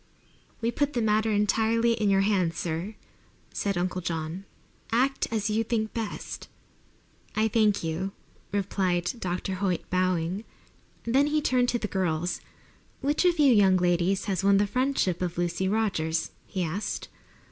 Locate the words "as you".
5.29-5.63